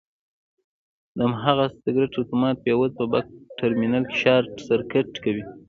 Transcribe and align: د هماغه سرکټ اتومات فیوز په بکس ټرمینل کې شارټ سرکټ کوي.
د 1.17 1.19
هماغه 1.31 1.65
سرکټ 1.81 2.11
اتومات 2.21 2.55
فیوز 2.63 2.91
په 2.99 3.05
بکس 3.11 3.33
ټرمینل 3.59 4.03
کې 4.09 4.15
شارټ 4.23 4.51
سرکټ 4.67 5.09
کوي. 5.23 5.43